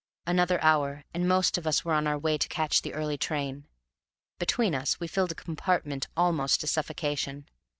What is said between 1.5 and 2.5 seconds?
of us were on our way to